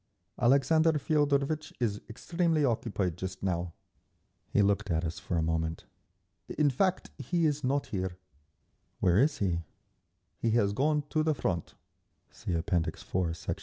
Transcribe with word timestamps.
"Alexander 0.39 0.93
Feodorvitch 0.93 1.73
is 1.79 2.01
extremely 2.09 2.65
occupied 2.65 3.17
just 3.17 3.43
now…." 3.43 3.71
He 4.49 4.63
looked 4.63 4.89
at 4.89 5.05
us 5.05 5.19
for 5.19 5.37
a 5.37 5.43
moment. 5.43 5.85
"In 6.57 6.71
fact, 6.71 7.11
he 7.19 7.45
is 7.45 7.63
not 7.63 7.85
here…." 7.93 8.17
"Where 8.99 9.19
is 9.19 9.37
he?" 9.37 9.59
"He 10.39 10.49
has 10.57 10.73
gone 10.73 11.03
to 11.11 11.21
the 11.21 11.35
Front. 11.35 11.75
(See 12.31 12.55
App. 12.55 12.73
IV, 12.73 13.37
Sect. 13.37 13.59